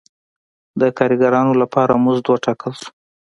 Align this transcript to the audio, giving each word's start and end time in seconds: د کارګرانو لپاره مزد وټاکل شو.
د 0.79 0.81
کارګرانو 0.97 1.53
لپاره 1.61 1.99
مزد 2.03 2.25
وټاکل 2.29 2.73
شو. 2.81 2.89